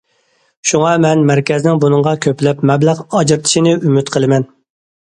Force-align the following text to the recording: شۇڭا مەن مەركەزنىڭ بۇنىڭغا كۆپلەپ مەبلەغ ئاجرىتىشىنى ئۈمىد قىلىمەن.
شۇڭا 0.69 0.93
مەن 1.07 1.21
مەركەزنىڭ 1.33 1.83
بۇنىڭغا 1.85 2.15
كۆپلەپ 2.29 2.67
مەبلەغ 2.73 3.07
ئاجرىتىشىنى 3.07 3.79
ئۈمىد 3.81 4.15
قىلىمەن. 4.19 4.53